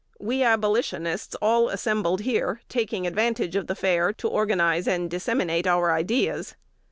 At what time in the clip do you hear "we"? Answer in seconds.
0.19-0.41